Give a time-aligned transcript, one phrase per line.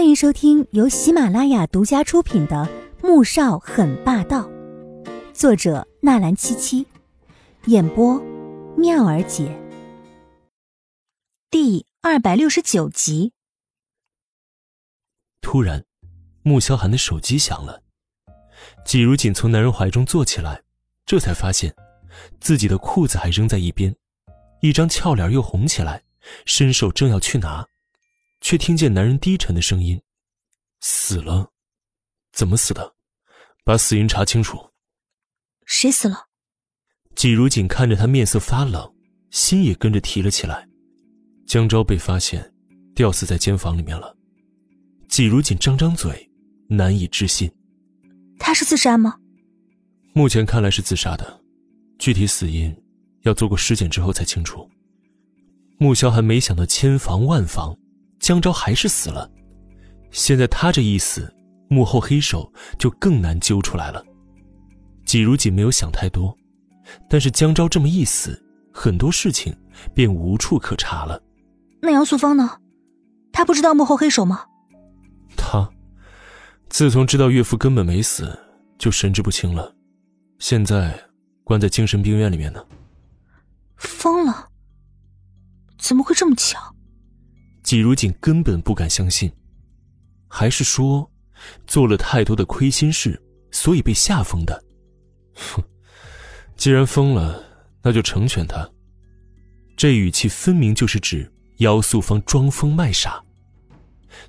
[0.00, 2.66] 欢迎收听由喜马拉雅独家出品的
[3.06, 4.48] 《穆少很霸道》，
[5.34, 6.86] 作者纳兰七七，
[7.66, 8.18] 演播
[8.78, 9.54] 妙儿姐。
[11.50, 13.34] 第二百六十九集。
[15.42, 15.84] 突然，
[16.42, 17.82] 穆萧寒的手机响了，
[18.86, 20.62] 季如锦从男人怀中坐起来，
[21.04, 21.76] 这才发现
[22.40, 23.94] 自己的裤子还扔在一边，
[24.62, 26.02] 一张俏脸又红起来，
[26.46, 27.68] 伸手正要去拿。
[28.40, 30.00] 却听见男人低沉的声音
[30.80, 31.50] ：“死了，
[32.32, 32.94] 怎么死的？
[33.64, 34.70] 把死因查清楚。”
[35.66, 36.26] 谁死了？
[37.14, 38.92] 季如锦看着他面色发冷，
[39.30, 40.68] 心也跟着提了起来。
[41.46, 42.54] 江昭被发现
[42.94, 44.16] 吊死在监房里面了。
[45.08, 46.30] 季如锦张张嘴，
[46.68, 47.52] 难以置信
[48.38, 49.18] ：“他是自杀吗？”
[50.14, 51.42] 目前看来是自杀的，
[51.98, 52.74] 具体死因
[53.22, 54.68] 要做过尸检之后才清楚。
[55.78, 57.76] 穆萧寒没想到千防万防。
[58.20, 59.28] 江昭还是死了，
[60.12, 61.32] 现在他这一死，
[61.68, 64.04] 幕后黑手就更难揪出来了。
[65.04, 66.36] 季如锦没有想太多，
[67.08, 68.40] 但是江昭这么一死，
[68.72, 69.56] 很多事情
[69.94, 71.20] 便无处可查了。
[71.80, 72.58] 那杨素芳呢？
[73.32, 74.44] 他不知道幕后黑手吗？
[75.36, 75.68] 他
[76.68, 78.38] 自从知道岳父根本没死，
[78.78, 79.74] 就神志不清了，
[80.38, 80.96] 现在
[81.42, 82.62] 关在精神病院里面呢。
[83.76, 84.48] 疯了？
[85.78, 86.58] 怎么会这么巧？
[87.70, 89.30] 季如锦根本不敢相信，
[90.26, 91.08] 还是说，
[91.68, 94.60] 做了太多的亏心事，所以被吓疯的？
[95.36, 95.62] 哼，
[96.56, 97.40] 既然疯了，
[97.80, 98.68] 那就成全他。
[99.76, 103.24] 这语气分明就是指姚素芳装疯卖傻。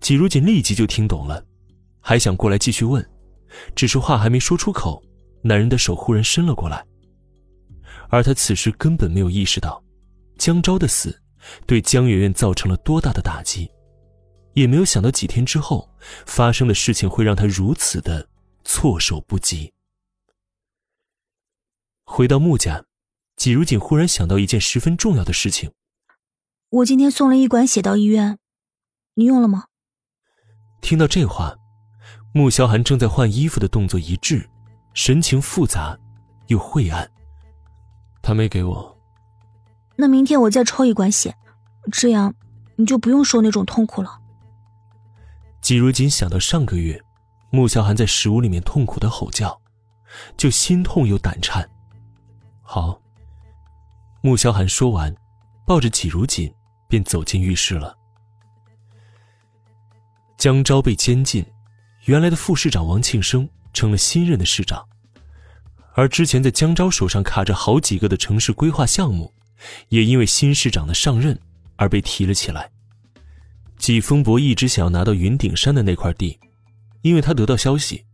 [0.00, 1.44] 季如锦立即就听懂了，
[2.00, 3.06] 还想过来继续问，
[3.74, 5.02] 只是话还没说出口，
[5.42, 6.82] 男人的手忽然伸了过来，
[8.08, 9.84] 而他此时根本没有意识到，
[10.38, 11.14] 江昭的死。
[11.66, 13.70] 对江媛媛造成了多大的打击，
[14.54, 15.88] 也没有想到几天之后
[16.26, 18.28] 发生的事情会让她如此的
[18.64, 19.72] 措手不及。
[22.04, 22.84] 回到穆家，
[23.36, 25.72] 季如锦忽然想到一件十分重要的事情：
[26.70, 28.38] 我今天送了一管血到医院，
[29.14, 29.64] 你用了吗？
[30.80, 31.56] 听到这话，
[32.32, 34.48] 穆萧寒正在换衣服的动作一滞，
[34.94, 35.98] 神情复杂
[36.46, 37.10] 又晦暗。
[38.22, 38.96] 他没给我。
[39.96, 41.34] 那明天我再抽一管血，
[41.90, 42.34] 这样
[42.76, 44.20] 你就不用受那种痛苦了。
[45.60, 47.02] 季如锦想到上个月，
[47.50, 49.60] 穆萧寒在食屋里面痛苦的吼叫，
[50.36, 51.68] 就心痛又胆颤。
[52.62, 53.00] 好。
[54.22, 55.14] 穆萧寒说完，
[55.64, 56.52] 抱着季如锦
[56.88, 57.96] 便走进浴室了。
[60.36, 61.46] 江昭被监禁，
[62.06, 64.84] 原来的副市长王庆生成了新任的市长，
[65.94, 69.32] 而之前在江昭手上卡着好几个的城市规划项目。
[69.88, 71.40] 也因为新市长的上任
[71.76, 72.70] 而被提了起来。
[73.78, 76.38] 季风伯一直想要拿到云顶山的那块地，
[77.02, 78.04] 因为他得到消息，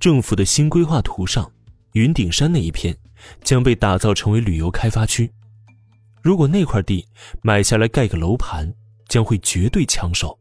[0.00, 1.52] 政府的新规划图上，
[1.92, 2.96] 云顶山那一片
[3.42, 5.30] 将被打造成为旅游开发区。
[6.22, 7.06] 如果那块地
[7.42, 8.72] 买下来盖个楼盘，
[9.08, 10.38] 将会绝对抢手。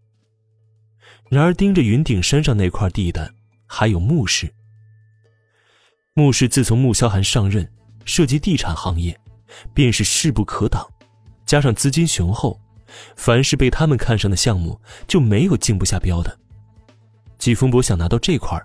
[1.30, 3.34] 然而，盯着云顶山上那块地的
[3.66, 4.54] 还有穆氏。
[6.14, 7.68] 穆氏自从穆萧寒上任，
[8.06, 9.18] 涉及地产行业。
[9.74, 10.90] 便是势不可挡，
[11.52, 12.58] 加上资金雄厚，
[13.18, 16.40] 凡是被他们看上的项目就没有竞不下标的。
[17.38, 18.58] 季风伯想拿到这块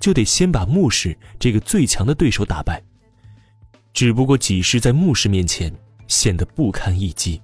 [0.00, 2.82] 就得先把穆氏这个最强的对手打败。
[3.92, 5.70] 只不过几氏在穆氏面前
[6.06, 7.38] 显得不堪一击。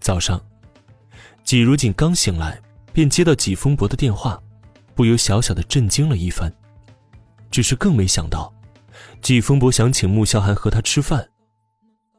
[0.00, 0.44] 早上，
[1.44, 2.60] 季如锦刚醒来，
[2.92, 4.42] 便接到季风伯的电话，
[4.96, 6.52] 不由小小的震惊了一番，
[7.52, 8.52] 只是更没想到。
[9.22, 11.28] 季风伯想请穆萧寒和他吃饭，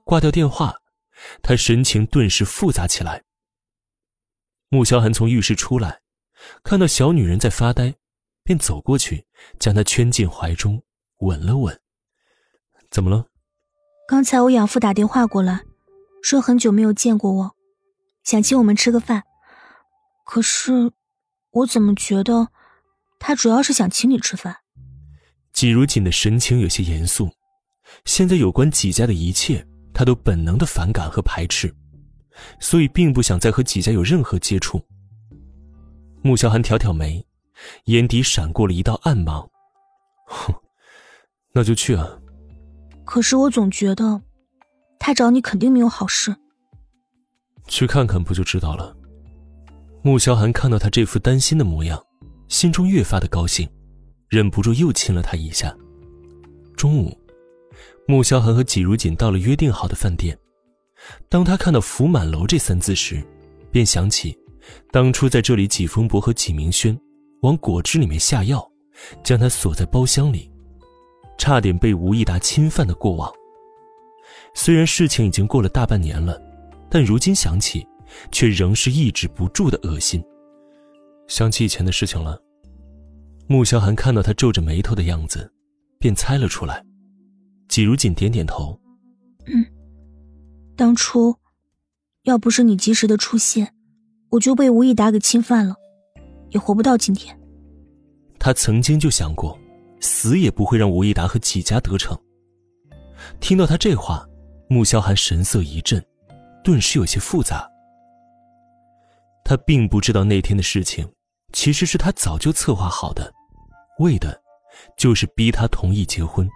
[0.06, 0.74] 挂掉电话，
[1.42, 3.24] 他神情顿时复杂起来。
[4.70, 6.02] 穆萧寒从浴室出来，
[6.64, 7.96] 看到小女人在发呆，
[8.44, 9.26] 便走过去，
[9.60, 10.84] 将她圈进怀中，
[11.20, 11.80] 吻了吻。
[12.92, 13.28] 怎么了？
[14.08, 15.64] 刚才我养父打电话过来，
[16.22, 17.56] 说很久没有见过我，
[18.24, 19.24] 想请我们吃个饭。
[20.24, 20.92] 可是，
[21.52, 22.50] 我怎么觉得，
[23.20, 24.58] 他主要是想请你吃饭？
[25.52, 27.32] 季如锦的神情有些严肃，
[28.06, 31.74] 现在有关季家的一切，他都本能的反感和排斥，
[32.60, 34.82] 所以并不想再和几家有任何接触。
[36.22, 37.26] 穆萧寒挑挑眉，
[37.86, 39.50] 眼底闪过了一道暗芒，
[40.28, 40.54] 哼，
[41.54, 42.08] 那就去啊。
[43.06, 44.22] 可是我总觉得，
[45.00, 46.36] 他找你肯定没有好事。
[47.68, 48.96] 去看看不就知道了。
[50.02, 52.02] 穆萧寒看到他这副担心的模样，
[52.48, 53.70] 心中越发的高兴。
[54.30, 55.76] 忍不住又亲了他一下。
[56.78, 57.18] 中午，
[58.10, 60.36] 穆萧寒和季如锦到了约定好的饭店。
[61.30, 63.24] 当他看到“福满楼”这三字时，
[63.72, 64.36] 便想起
[64.92, 67.00] 当初在这里，纪风伯和纪明轩
[67.44, 68.68] 往果汁里面下药，
[69.24, 70.52] 将他锁在包厢里，
[71.38, 73.32] 差点被吴益达侵犯的过往。
[74.56, 76.42] 虽然事情已经过了大半年了，
[76.90, 77.86] 但如今想起，
[78.32, 80.20] 却仍是抑制不住的恶心。
[81.28, 82.42] 想起以前的事情了。
[83.46, 85.54] 穆萧寒看到他皱着眉头的样子，
[86.00, 86.84] 便猜了出来。
[87.70, 88.78] 季如锦点点头
[89.48, 89.66] ：“嗯，
[90.76, 91.34] 当初
[92.24, 93.74] 要不是你及时的出现。”
[94.32, 95.76] 我就被吴益达给侵犯了，
[96.52, 97.36] 也活不到今天。
[98.38, 99.58] 他曾经就想过，
[100.02, 102.16] 死也不会让吴益达和季家得逞。
[103.40, 104.24] 听到他这话，
[104.70, 106.00] 穆萧寒神色一震，
[106.64, 107.68] 顿时有些复杂。
[109.44, 111.12] 他并不知道那天的事情，
[111.52, 113.34] 其实是他早就策划好的，
[113.98, 114.40] 为的，
[114.96, 116.48] 就是逼他同意结婚。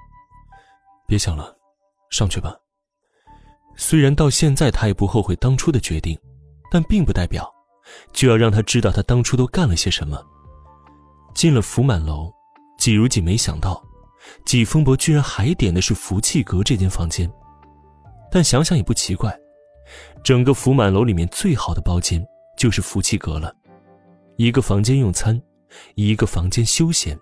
[1.13, 1.56] 别想了，
[2.10, 2.56] 上去吧。
[3.77, 6.18] 虽然到现在他也不后悔当初的决定，
[6.71, 7.48] 但并不代表。
[8.13, 10.19] 就要让他知道他当初都干了些什么。
[11.36, 12.33] 进了福满楼，
[12.80, 13.80] 季如锦没想到，
[14.44, 17.31] 季风伯居然还点的是福气阁这间房间。
[18.31, 19.38] 但想想也不奇怪，
[20.24, 22.25] 整个福满楼里面最好的包间
[22.57, 23.56] 就是福气阁了，
[24.38, 25.39] 一个房间用餐，
[25.94, 27.15] 一个房间休闲。